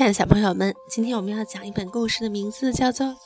[0.00, 3.06] 亲爱的小朋友们，今天我们要讲一本故事的名字叫做《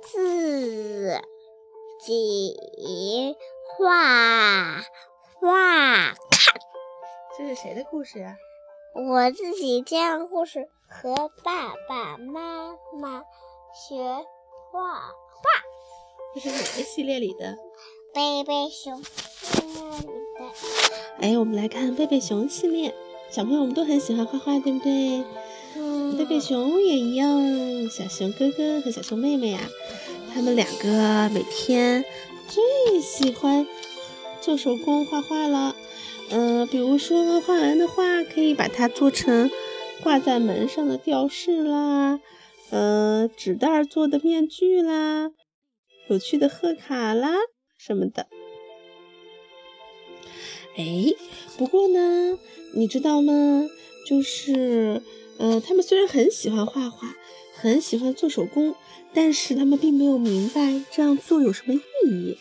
[0.00, 1.20] 自
[2.00, 3.36] 己
[3.76, 4.80] 画
[5.38, 6.14] 画看》。
[7.36, 8.38] 这是谁的故事呀？
[8.94, 11.14] 我自己讲故事，和
[11.44, 13.22] 爸爸妈妈
[13.74, 14.02] 学
[14.72, 15.42] 画画。
[16.34, 17.58] 这是哪个系列里的？
[18.14, 20.50] 贝贝熊系列里的。
[21.20, 22.94] 哎，我们来看贝贝熊系列。
[23.36, 25.22] 小朋友们都很喜欢画画，对不对？
[25.76, 27.86] 嗯，贝贝熊也一样。
[27.90, 29.60] 小熊哥哥和小熊妹妹呀，
[30.32, 32.02] 他们两个每天
[32.48, 33.66] 最喜欢
[34.40, 35.76] 做手工画画了。
[36.30, 39.50] 嗯，比如说画完的画，可以把它做成
[40.02, 42.18] 挂在门上的吊饰啦，
[42.70, 45.30] 嗯，纸袋做的面具啦，
[46.08, 47.34] 有趣的贺卡啦
[47.76, 48.28] 什么的。
[50.78, 51.14] 哎，
[51.58, 52.38] 不过呢，
[52.76, 53.66] 你知道吗？
[54.06, 55.00] 就是，
[55.38, 57.16] 呃，他们虽然很喜欢画画，
[57.54, 58.74] 很喜欢做手工，
[59.14, 62.36] 但是他们并没有明白这样做有什么意义。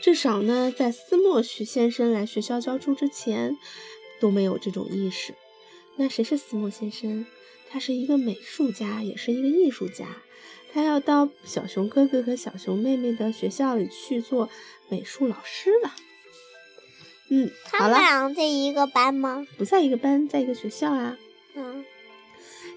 [0.00, 3.58] 至少呢，在斯莫许先生来学校教书之前，
[4.20, 5.34] 都没有这种意识。
[5.96, 7.26] 那谁是斯莫先生？
[7.68, 10.06] 他是一个美术家，也是一个艺术家。
[10.72, 14.48] 他要到小熊哥哥和小熊妹妹的学校里去做
[14.88, 15.92] 美术老师了。
[17.32, 19.46] 嗯，好了，他们俩在一个班吗？
[19.56, 21.16] 不在一个班，在一个学校啊。
[21.54, 21.84] 嗯，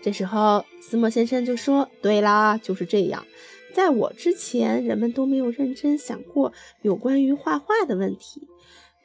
[0.03, 3.25] 这时候斯莫先生就说：“对啦，就是这样。
[3.73, 8.47] 在我之前，人们都没有认真想过有关于画画的问题。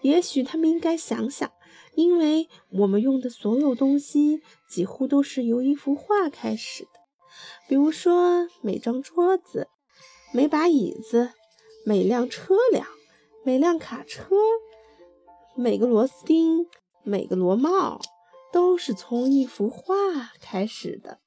[0.03, 1.51] 也许他们应该想想，
[1.95, 6.91] 因为我们用的所有东西几乎都是由一幅画开始的。
[7.67, 9.69] 比如说，每张桌子、
[10.35, 11.31] 每把椅子、
[11.87, 12.87] 每辆车辆、
[13.47, 14.37] 每辆卡车。”
[15.61, 16.69] 每个螺丝钉，
[17.03, 18.01] 每个螺帽，
[18.53, 21.19] 都是从一幅画开始的。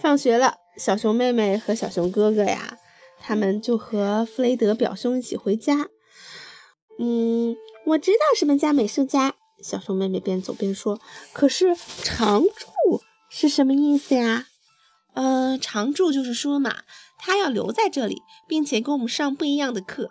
[0.00, 2.78] 放学了，小熊妹妹和小熊哥哥呀，
[3.20, 5.88] 他们就和弗雷德表兄一起回家。
[6.98, 7.56] 嗯，
[7.86, 9.36] 我知道什么叫美术家。
[9.62, 11.00] 小熊妹妹边走边说
[11.32, 13.00] ：“可是常驻
[13.30, 14.48] 是什么意思呀？”
[15.14, 16.82] 呃，常驻就是说嘛，
[17.18, 20.10] 他要留在这里，并且给我们上不一样的课。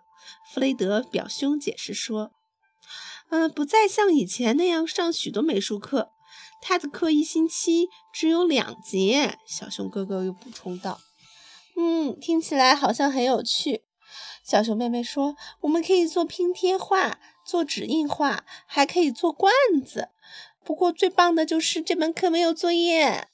[0.52, 2.32] 弗雷德表兄解释说
[3.32, 6.12] ：“嗯，不再像以前那样上许多美术课，
[6.62, 11.00] 他的课一星期只有两节。”小熊哥哥又补充道
[11.78, 13.84] ：“嗯，听起来好像很有趣。”
[14.44, 19.54] 小熊妹妹说：“我们可以做拼贴画，做纸印画，还可以做罐
[19.86, 20.10] 子。
[20.66, 23.30] 不过最棒的就是这门课没有作业，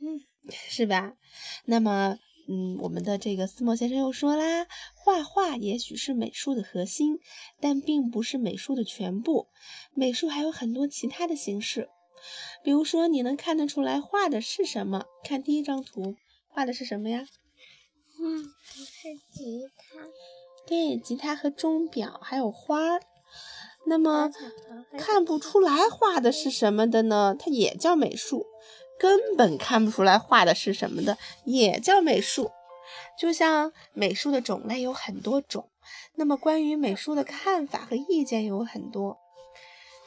[0.00, 0.20] 嗯，
[0.68, 1.12] 是吧？
[1.66, 2.18] 那么。”
[2.52, 4.66] 嗯，我们的这个思墨先生又说啦，
[4.96, 7.20] 画画也许是美术的核心，
[7.60, 9.46] 但并不是美术的全部。
[9.94, 11.88] 美术还有很多其他的形式，
[12.64, 15.04] 比如说你能看得出来画的是什么？
[15.22, 16.16] 看第一张图，
[16.48, 17.24] 画的是什么呀？
[18.18, 20.08] 嗯，是吉他。
[20.66, 23.00] 对，吉他和钟表还有花儿。
[23.86, 24.28] 那么
[24.98, 27.36] 看不出来画的是什么的呢？
[27.38, 28.44] 它也叫美术。
[29.00, 31.16] 根本看不出来画的是什么的，
[31.46, 32.50] 也叫美术。
[33.18, 35.70] 就像美术的种类有很多种，
[36.16, 39.18] 那么关于美术的看法和意见有很多。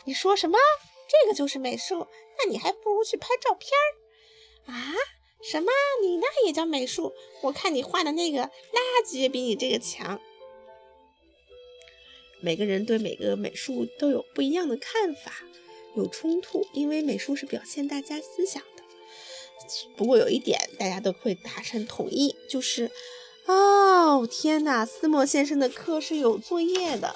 [0.03, 0.59] 你说什么？
[1.09, 2.07] 这个就是美术？
[2.37, 4.93] 那你还不如去拍照片儿啊？
[5.41, 5.71] 什么？
[6.03, 7.13] 你那也叫美术？
[7.41, 10.21] 我看你画的那个垃圾也比你这个强。
[12.41, 15.33] 每个人对每个美术都有不一样的看法，
[15.95, 18.61] 有冲突，因为美术是表现大家思想。
[19.95, 22.91] 不过有一点，大家都会达成统一，就是，
[23.45, 27.15] 哦天哪，斯莫先生的课是有作业的。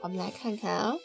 [0.00, 0.96] 我们来看看啊，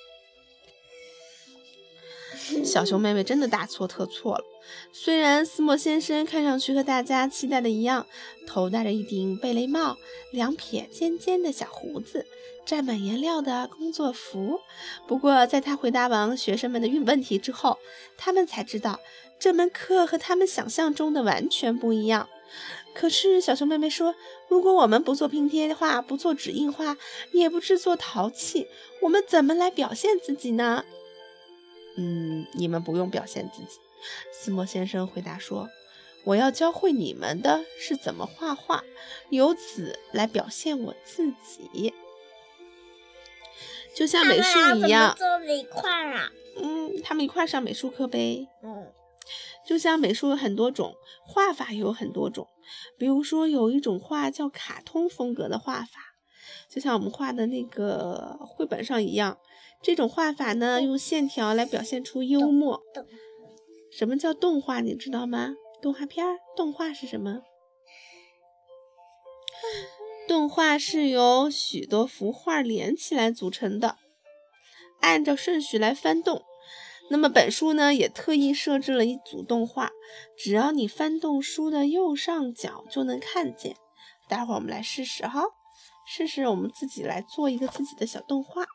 [2.64, 4.44] 小熊妹妹真的大错特错了。
[4.92, 8.08] 虽然斯莫先生看上去和大家期待的一样，
[8.48, 9.98] 头戴着一顶贝雷帽，
[10.32, 12.26] 两撇尖尖的小胡子，
[12.66, 14.60] 沾满颜料的工作服，
[15.08, 17.78] 不过在他回答完学生们的问题之后，
[18.18, 19.00] 他们才知道。
[19.40, 22.30] 这门课和他们想象中的完全不一样。
[22.94, 24.16] 可是小熊妹妹说
[24.48, 26.98] ：“如果我们不做拼贴画，不做纸印画，
[27.34, 28.68] 也不制作陶器，
[29.02, 30.86] 我们怎么来表现自己呢
[31.98, 33.80] ？”“嗯，你们不用表现自己。”
[34.32, 35.68] 斯莫先生回答说
[36.24, 38.84] ：“我要教会你们的是怎么画画，
[39.30, 41.94] 由此来表现我自己，
[43.94, 46.32] 就像美术一样。”做一块啊？
[46.58, 48.48] 嗯，他们一块上美术课呗。
[48.64, 48.88] 嗯。
[49.66, 50.94] 就像美术有很多种
[51.26, 52.48] 画法，也有很多种。
[52.98, 56.00] 比如说，有一种画叫卡通风格的画法，
[56.70, 59.38] 就像我们画的那个绘本上一样，
[59.82, 62.82] 这种画法呢，用线条来表现出幽默。
[63.92, 64.82] 什么叫动画？
[64.82, 65.56] 你知道吗？
[65.82, 67.42] 动画片儿，动画是什么？
[70.28, 73.98] 动画是由许多幅画连起来组成的，
[75.00, 76.44] 按照顺序来翻动。
[77.10, 79.92] 那么本书呢，也特意设置了一组动画，
[80.38, 83.76] 只要你翻动书的右上角就能看见。
[84.28, 85.44] 待会儿我们来试试哈，
[86.08, 88.66] 试试我们自己来做一个自己的小动画。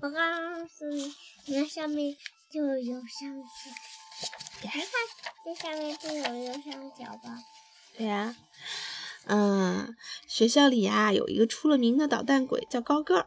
[0.00, 0.18] 我告
[0.66, 1.12] 诉你，
[1.46, 2.16] 你看上面
[2.50, 3.70] 就有右上角，
[4.62, 4.82] 你看
[5.44, 7.42] 这下面就有右上角吧？
[7.98, 8.36] 对呀。
[9.26, 9.96] 嗯，
[10.28, 13.26] 学校里呀有一个出了名的捣蛋鬼，叫高个儿。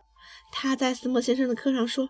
[0.51, 2.07] 他在斯莫先生的课上说，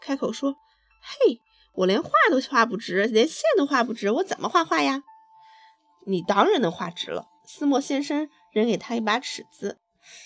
[0.00, 0.56] 开口说
[1.00, 1.40] ：“嘿，
[1.74, 5.02] 我连画都画不直，连线都画不直，我怎么画画呀？”
[6.06, 7.28] 你当然能画直了。
[7.46, 9.78] 斯莫先生扔给他一把尺子。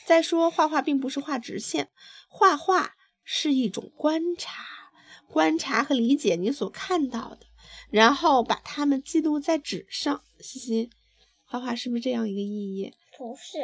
[0.05, 1.91] 再说，画画并不是画直线，
[2.29, 4.63] 画画是一种观察，
[5.29, 7.47] 观察和理解你所看到的，
[7.91, 10.23] 然后把它们记录在纸上。
[10.39, 10.91] 嘻嘻，
[11.45, 12.93] 画画是不是这样一个意义？
[13.19, 13.59] 不是，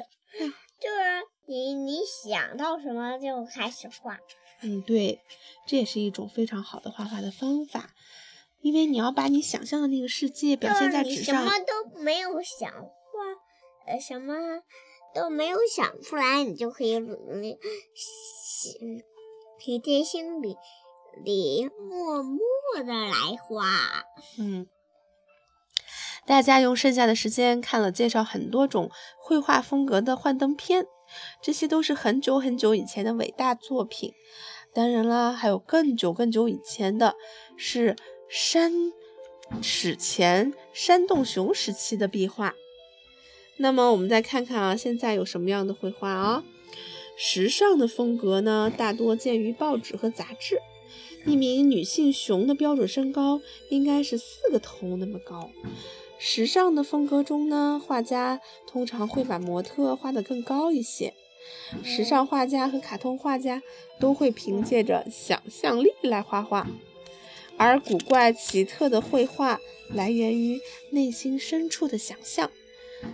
[0.81, 4.19] 就是你你想到什么就开始画。
[4.63, 5.21] 嗯，对，
[5.67, 7.91] 这也是一种非常好的画画的方法，
[8.61, 11.45] 因为你要把你想象的那个世界表现在纸上。
[11.45, 12.89] 什么都没有想画，
[13.87, 14.35] 呃，什么
[15.15, 17.13] 都没有想出来，你就可以嗯，
[19.65, 20.57] 可以在心里
[21.25, 22.39] 里默默
[22.77, 24.05] 的来画。
[24.39, 24.67] 嗯。
[26.27, 30.87] 大家用剩下的时间看了介绍很多种绘画风格的幻灯片，
[31.43, 34.13] 这些都是很久很久以前的伟大作品。
[34.75, 37.15] 当然啦，还有更久更久以前的，
[37.57, 37.97] 是
[38.29, 38.73] 山
[39.63, 42.55] 史前山洞熊时期的壁画。
[43.57, 46.45] 那么我们再看看啊，现在有什么样的绘画啊？
[47.17, 50.61] 时尚的风格呢，大多见于报纸和杂志。
[51.27, 53.41] 一名女性熊的标准身高
[53.71, 55.51] 应该是四个头那么高。
[56.19, 61.15] 时尚的风格中呢，画家通常会把模特画得更高一些。
[61.83, 63.63] 时尚画家和卡通画家
[64.01, 66.67] 都会凭借着想象力来画画，
[67.57, 69.61] 而古怪奇特的绘画
[69.95, 70.61] 来源于
[70.91, 72.51] 内心深处的想象。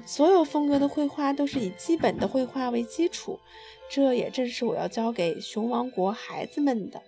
[0.07, 3.39] 所有风格的绘画都是以基本的绘画为基础，
[3.91, 7.03] 这也正是我要教给熊王国孩子们的。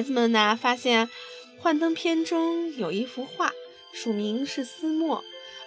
[0.00, 1.10] 孩子们呢，发现
[1.58, 3.52] 幻灯片中有一幅画，
[3.92, 5.22] 署名是斯莫，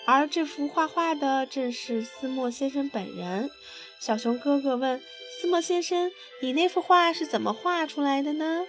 [0.08, 3.52] 而这幅画画的正是斯莫先生本人。
[4.00, 5.00] 小熊哥哥问
[5.40, 8.66] 斯莫先生：“你那幅画是怎么画出来的呢？”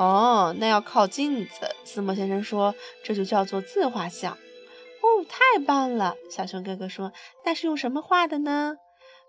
[0.00, 1.76] 哦，那要靠镜子。
[1.84, 2.74] 斯莫先生说
[3.04, 4.32] ：“这就叫做自画像。”
[5.04, 6.16] 哦，太棒了！
[6.30, 7.12] 小熊哥哥说
[7.44, 8.76] ：“那是用什么画的呢？”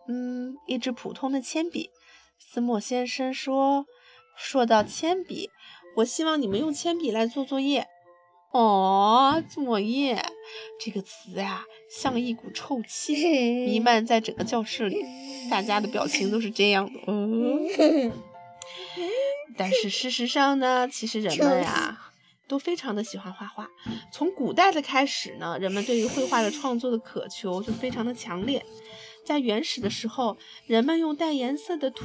[0.08, 1.90] 嗯，一支普通的铅笔。
[2.40, 3.86] 斯莫先生说。
[4.36, 5.50] 说到铅笔，
[5.98, 7.88] 我希望你们用铅笔来做作业。
[8.52, 10.26] 哦，作业
[10.78, 13.16] 这个词呀，像一股臭气
[13.66, 15.06] 弥漫在整个教室里，
[15.50, 17.00] 大家的表情都是这样的。
[17.08, 18.12] 嗯，
[19.56, 22.12] 但是事实上呢，其实人们呀
[22.46, 23.70] 都非常的喜欢画画。
[24.12, 28.66] 从古代的开始呢，人们对于绘画的创作的渴求就非常的强烈。
[29.26, 30.36] 在原始的时候，
[30.68, 32.04] 人们用带颜色的土。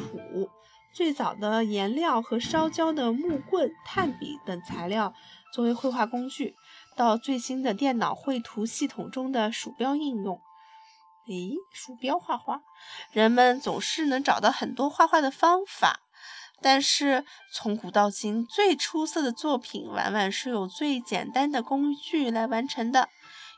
[0.96, 5.12] 最早的颜料和烧焦的木棍、炭笔等材料
[5.52, 6.56] 作为绘画工具，
[6.96, 10.40] 到最新的电脑绘图系统中的鼠标应用。
[11.26, 12.62] 咦，鼠标画画，
[13.12, 16.00] 人们总是能找到很多画画的方法。
[16.62, 23.10] 但是从古到今，最出色的作品往往是用最简单的工具来完成的。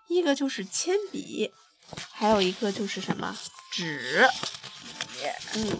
[0.08, 1.52] 一个就是铅笔，
[2.10, 3.38] 还有一个就是什么
[3.70, 4.26] 纸。
[5.54, 5.78] 嗯。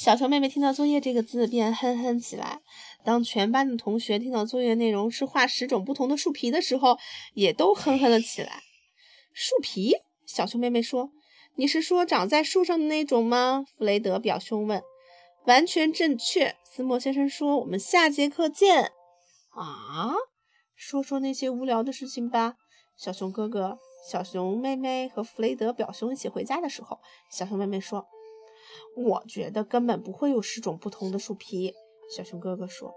[0.00, 2.60] 小熊妹妹听到“作业”这个字，便哼哼起来。
[3.04, 6.98] 当全班的同学听到作业内容是画十种不同的树皮的时候，
[7.34, 8.62] 也都哼哼了起来。
[9.32, 9.96] 树皮？
[10.26, 11.10] 小熊妹妹说
[11.56, 14.82] ：“你是说长在树上的那种吗？”弗雷德表兄问。
[15.46, 17.58] “完全正确。”斯莫先生说。
[17.60, 18.92] “我们下节课见。”
[19.50, 20.14] 啊，
[20.74, 22.54] 说说那些无聊的事情吧，
[22.96, 23.78] 小熊哥哥。
[24.06, 26.98] 小熊妹妹和弗雷德表兄一起回家的时候，
[27.30, 28.06] 小熊妹妹说
[28.96, 31.74] ：“我觉得根本不会有十种不同的树皮。”
[32.14, 32.94] 小熊哥哥说：“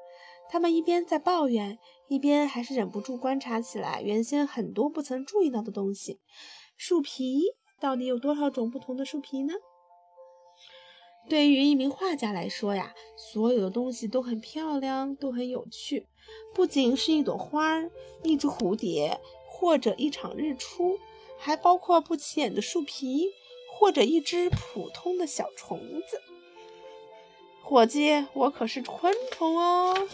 [0.50, 6.22] 他们一边在抱怨，一边还是忍不住观察起来原先很多不曾注意到的东西。
[6.77, 7.41] 树皮
[7.79, 9.53] 到底有多少种不同的树皮呢？”
[11.29, 16.08] 对于一名画家来说呀，所有的东西都很漂亮，都很有趣，
[16.53, 17.91] 不仅是一朵花儿，
[18.24, 19.20] 一只蝴蝶。
[19.62, 20.98] 或者一场日出，
[21.38, 23.30] 还包括不起眼的树皮，
[23.72, 26.20] 或者一只普通的小虫子。
[27.62, 30.08] 伙计，我可是昆虫哦。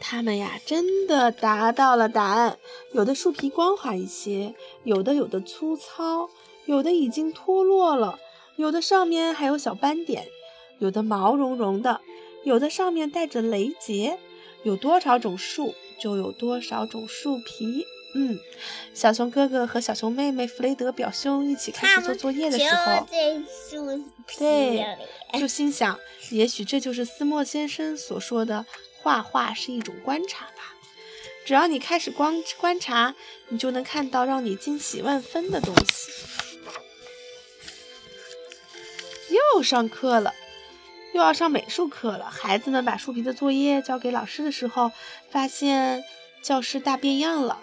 [0.00, 2.58] 它们呀，真的达到了答案。
[2.92, 6.30] 有的树皮光滑一些，有的有的粗糙，
[6.64, 8.18] 有的已经脱落了，
[8.56, 10.26] 有的上面还有小斑点，
[10.78, 12.00] 有的毛茸茸的，
[12.44, 14.18] 有的上面带着雷结。
[14.64, 17.86] 有多少种树，就有多少种树皮。
[18.14, 18.38] 嗯，
[18.94, 23.06] 小熊哥哥和小熊妹妹弗雷德表兄一起开始做作业的时候，
[24.38, 24.86] 对，
[25.38, 25.98] 就心想，
[26.30, 28.64] 也许这就是斯莫先生所说的。
[29.02, 30.74] 画画是一种观察吧，
[31.44, 33.14] 只要你开始观观察，
[33.50, 36.10] 你就能看到让你惊喜万分的东西。
[39.54, 40.34] 又上课了，
[41.16, 42.26] 又要上美术课了。
[42.30, 44.92] 孩子们把树皮的作业交给老师的时候，
[45.30, 46.04] 发现
[46.42, 47.58] 教室大变样了。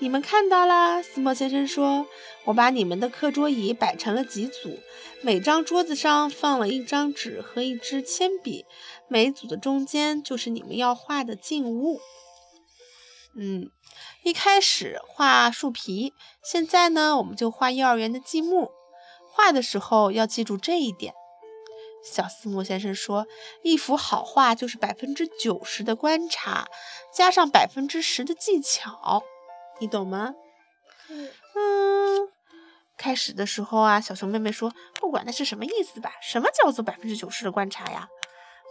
[0.00, 1.00] 你们看到啦？
[1.02, 2.06] 斯莫先生说
[2.44, 4.78] ：“我把你们的课桌椅摆成了几组，
[5.22, 8.66] 每张桌子上放了一张纸和一支铅笔。”
[9.08, 12.00] 每组的中间就是你们要画的静物。
[13.34, 13.70] 嗯，
[14.22, 16.12] 一开始画树皮，
[16.44, 18.70] 现在呢，我们就画幼儿园的积木。
[19.32, 21.14] 画的时候要记住这一点。
[22.02, 23.26] 小斯莫先生说
[23.62, 26.66] ：“一幅好画就是百分之九十的观察，
[27.12, 29.22] 加上百分之十的技巧，
[29.80, 30.34] 你懂吗？”
[31.08, 32.28] 嗯。
[32.96, 38.08] 开始的时候啊，小熊妹妹说：“不管那是什么意思吧，什么叫做百分之九十的观察呀？”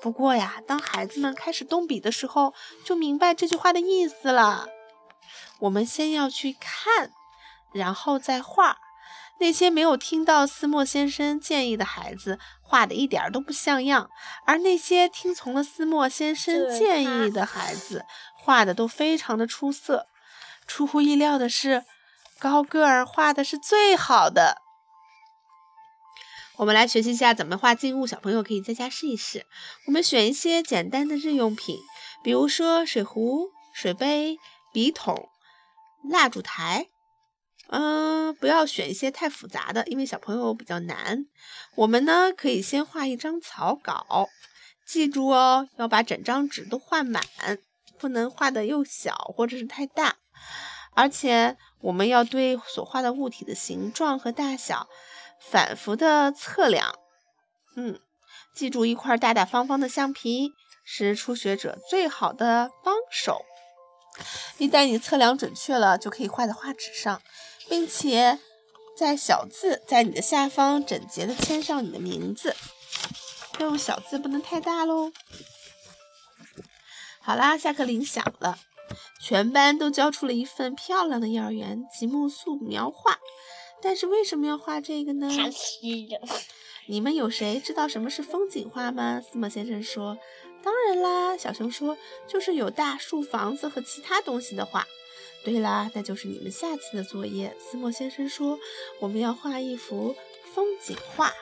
[0.01, 2.53] 不过呀，当孩子们开始动笔的时候，
[2.85, 4.67] 就明白这句话的意思了。
[5.61, 7.11] 我们先要去看，
[7.73, 8.77] 然后再画。
[9.39, 14.09] 那些没有听到斯莫先生建议的孩子，画的一点都不像样；
[14.45, 18.05] 而那些听从了斯莫先生建议的孩子，
[18.35, 20.07] 画的都非常的出色。
[20.67, 21.85] 出乎意料的是，
[22.37, 24.61] 高个儿画的是最好的。
[26.57, 29.45] 我们来学习一下怎么画静物，小朋友可以在家试一试。
[29.87, 31.77] 我们选一些简单的日用品，
[32.21, 34.37] 比如说水壶、水杯、
[34.73, 35.29] 笔筒、
[36.03, 36.87] 蜡烛台。
[37.71, 41.25] 嗯，不要选一些太复杂的，因为小朋友比较难。
[41.75, 44.27] 我们呢，可以先画一张草稿，
[44.85, 47.23] 记住哦，要把整张纸都画满，
[47.97, 50.17] 不能画的又小或者是太大。
[50.95, 54.87] 而且我们要对所画的物体的形状和大小。
[55.39, 56.93] 反复的测量，
[57.77, 57.97] 嗯，
[58.53, 60.51] 记住一块大大方方的橡皮
[60.83, 63.45] 是初学者最好的帮手。
[64.57, 67.21] 一旦你测量准确了，就可以画在画纸上，
[67.69, 68.39] 并且
[68.97, 72.55] 在小字在你的下方整洁的签上你的名字。
[73.59, 75.11] 要用小字，不能太大喽。
[77.21, 78.57] 好啦，下课铃响了，
[79.21, 83.19] 全班都交出了一份漂亮的幼儿园积木素描画。
[83.81, 85.29] 但是为什么要画这个呢？
[86.87, 89.21] 你们有谁知道什么是风景画吗？
[89.21, 90.17] 司马先生说
[90.63, 91.97] ：“当然啦。”小熊说
[92.27, 94.87] ：“就是有大树、房子和其他东西的画。”
[95.43, 97.55] 对啦，那就是你们下次的作业。
[97.59, 98.59] 斯莫先生说
[98.99, 100.15] ：“我们要画一幅
[100.53, 101.33] 风景画，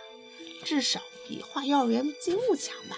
[0.64, 2.96] 至少比画幼儿园积木强吧？”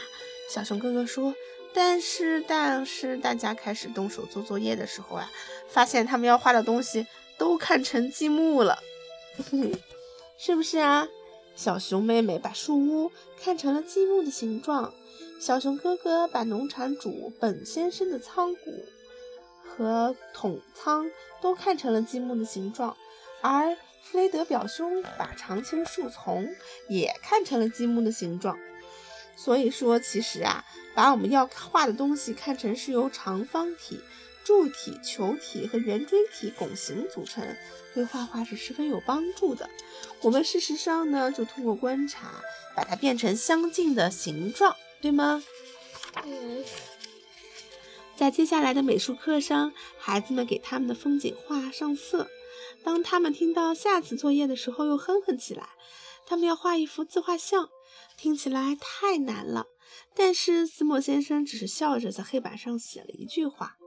[0.51, 1.33] 小熊哥哥说
[1.73, 5.31] ：“但是，但是大家开始动手做作业的时候啊，
[5.69, 8.79] 发现他们要画的东西都看成积木了。
[10.37, 11.07] ”是不是啊？
[11.55, 14.93] 小熊妹妹把树屋看成了积木的形状，
[15.39, 18.85] 小熊哥哥把农场主本先生的仓库
[19.79, 21.09] 和桶仓
[21.41, 22.97] 都看成了积木的形状，
[23.41, 26.49] 而弗雷德表兄把常青树丛
[26.89, 28.59] 也看成了积木的形状。
[29.37, 34.01] 所以说，其实啊，把我们要画的东西看成是由长方体。
[34.43, 37.55] 柱体、球体和圆锥体拱形组成，
[37.93, 39.69] 对画画是十分有帮助的。
[40.21, 42.31] 我们事实上呢，就通过观察，
[42.75, 45.43] 把它变成相近的形状，对吗？
[46.25, 46.63] 嗯。
[48.19, 52.27] 在接下来的美术课上，孩子们给他们的风景画上色。
[52.83, 55.69] 当他们听到下次作业的时候，又哼哼起来。
[56.25, 57.69] 他们要画一幅自画像，
[58.17, 59.67] 听起来太难了。
[60.13, 63.77] 但是斯莫先生只是笑着在黑板上写了一句话。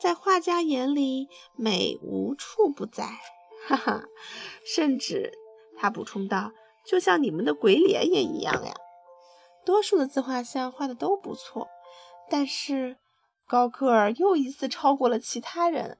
[0.00, 3.10] 在画家眼里，美无处不在，
[3.68, 4.04] 哈哈。
[4.64, 5.34] 甚至
[5.76, 6.50] 他补充道
[6.88, 8.74] ：“就像你们的鬼脸也一样呀。”
[9.66, 11.68] 多数的自画像画的都不错，
[12.30, 12.96] 但是
[13.46, 15.98] 高个儿又一次超过了其他人。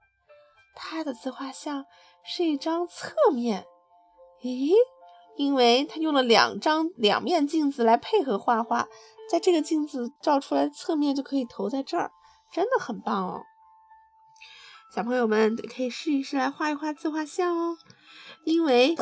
[0.75, 1.87] 他的自画像
[2.25, 3.65] 是一张侧面，
[4.43, 4.73] 咦？
[5.37, 8.89] 因为他用了两张两面镜子来配合画画，
[9.29, 12.13] 在这个镜子照出来侧面就可以投在这儿，
[12.53, 13.43] 真的很棒哦。
[14.95, 17.77] 小朋友们可以试一试来画一画自画像哦，
[18.45, 18.97] 因为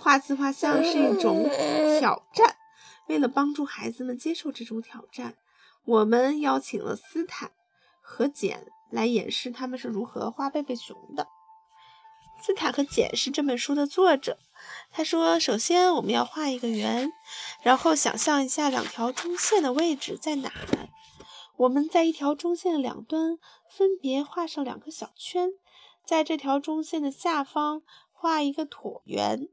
[0.00, 1.48] 画自画像是一种
[2.00, 2.56] 挑战。
[3.06, 5.34] 为了帮助孩子们接受这种挑战，
[5.84, 7.52] 我们邀请了斯坦
[8.10, 11.28] 和简来演示他们是如何画贝贝熊的。
[12.42, 14.36] 斯坦和简是这本书的作者。
[14.90, 17.12] 他说：“首先我们要画一个圆，
[17.62, 20.52] 然后想象一下两条中线的位置在哪。
[21.56, 23.38] 我们在一条中线的两端
[23.70, 25.50] 分别画上两个小圈，
[26.04, 29.48] 在这条中线的下方画一个椭圆，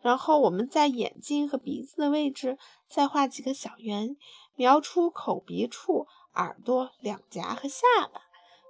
[0.00, 2.56] 然后我们在眼睛和鼻子的位置
[2.88, 4.16] 再画几个小圆，
[4.56, 7.82] 描出口鼻处、耳朵、两颊和下
[8.12, 8.22] 巴。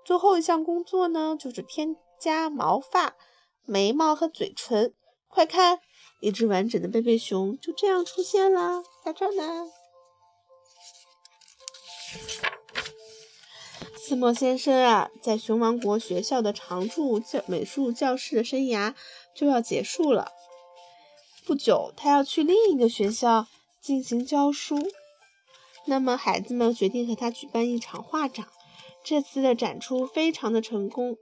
[0.05, 3.15] 最后一项工作呢，就是添加毛发、
[3.65, 4.95] 眉毛和嘴唇。
[5.29, 5.81] 快看，
[6.21, 9.67] 一只完整的贝贝熊就这样出现了，在这儿呢。”
[13.97, 18.93] 斯莫先生啊，在熊王国学校的常驻教美术教师的生涯
[19.37, 20.33] 就要结束了。
[21.47, 23.47] 不久，他要去另一个学校
[23.81, 24.91] 进行教书。
[25.87, 28.47] 那么，孩子们决定和他举办一场画展。
[29.03, 31.17] 这次的展出非常的成功。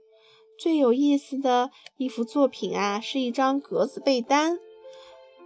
[0.57, 4.59] 最有意思的一幅作品啊，是一张格子被单。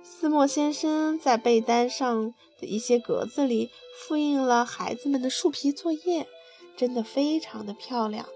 [0.03, 6.27] 斯莫先生在被单上的一些格子里复印了孩子们的树皮作业。
[6.75, 8.27] 真的非常的漂亮，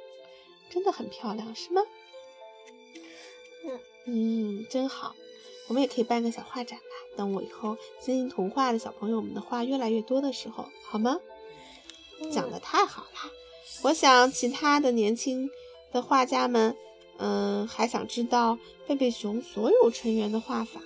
[0.69, 1.81] 真的很漂亮，是吗？
[3.65, 5.15] 嗯嗯，真好。
[5.67, 6.86] 我们也可以办个小画展吧。
[7.17, 11.19] 等我以后接近童话的小朋友们的话越来越多的时候，好吗？
[12.31, 13.31] 讲的太好了。
[13.83, 15.49] 我想其他的年轻
[15.91, 16.75] 的画家们，
[17.17, 18.57] 嗯，还想知道
[18.87, 20.79] 贝贝熊所有成员的画法，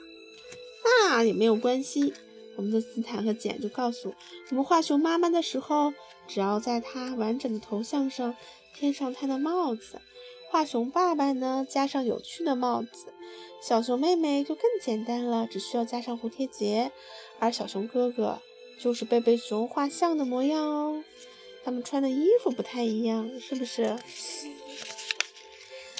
[0.83, 2.13] 那也没有关系。
[2.57, 4.13] 我们的斯坦和简就告诉
[4.49, 5.93] 我们，画熊妈妈的时候，
[6.27, 8.35] 只要在它完整的头像上
[8.75, 9.97] 添上它的帽子；
[10.51, 13.07] 画熊爸爸呢，加上有趣的帽子；
[13.65, 16.91] 小熊妹妹就更简单了，只需要加上蝴蝶结；
[17.39, 18.41] 而小熊哥哥
[18.77, 21.05] 就是贝贝熊画像的模样哦。
[21.63, 23.97] 他们穿的衣服不太一样，是不是？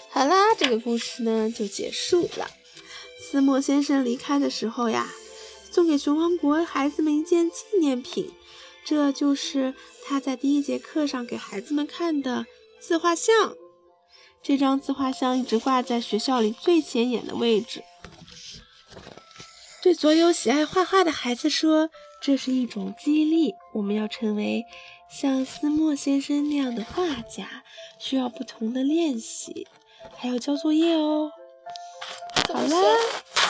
[0.10, 2.52] 好啦，这个故事呢就结束了。
[3.22, 5.10] 斯莫先生离开的时候呀。
[5.72, 8.30] 送给熊王国孩子们一件纪念品，
[8.84, 12.46] 这就是他在第一节课上给孩子们看的
[12.78, 13.56] 自画像。
[14.44, 17.84] 这张自画像一直挂在学校里最显眼的位置。
[19.84, 21.90] 对所有喜爱画画的孩子说，
[22.22, 23.54] 这是一种激励。
[23.74, 24.66] 我们要成为
[25.10, 27.64] 像斯莫先生那样的画家，
[28.00, 29.68] 需要不同的练习，
[30.16, 31.32] 还要交作业哦。
[32.48, 32.78] 好啦。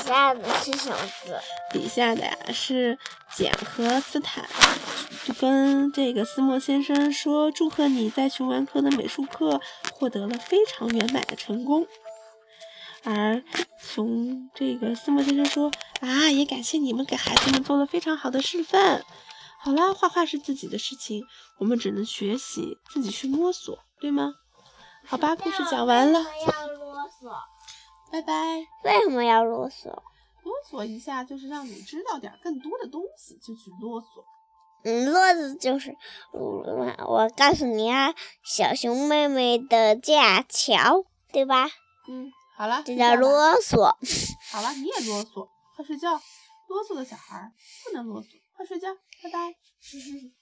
[0.04, 1.40] 底下的是什么字？
[1.72, 2.98] 底下的呀是
[3.36, 4.50] 简和斯坦，
[5.26, 9.62] 就跟这个斯莫先生说：“祝贺你在熊玩科的美术课
[9.94, 11.88] 获得了非常圆满的成功。”
[13.06, 13.44] 而
[13.80, 19.04] 熊这个斯莫先生说：“啊，也感谢你们给孩子们做了非常好的示范。
[19.60, 21.24] 好啦，画画是自己的事情，
[21.60, 24.34] 我们只能学习，自己去摸索，对吗？
[25.06, 26.20] 好吧，故事讲完了。
[26.20, 27.32] 要啰嗦。
[28.12, 28.34] 拜拜。
[28.84, 29.86] 为什么要啰嗦？
[30.44, 34.06] 啰嗦一下就是让你知道点更多的东西，就去啰嗦。
[34.84, 35.96] 嗯，啰嗦就是，
[36.34, 36.40] 我
[37.08, 41.70] 我告诉你啊，小熊妹妹的架桥，对吧？
[42.10, 43.96] 嗯，好了，这叫啰嗦。
[44.52, 46.20] 好了，你也啰嗦，快睡觉。
[46.68, 47.52] 啰嗦的小孩
[47.86, 48.88] 不能啰嗦，快睡觉，
[49.22, 49.56] 拜拜。